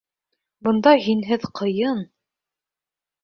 [0.67, 2.01] Бында һинһеҙ ҡыйын...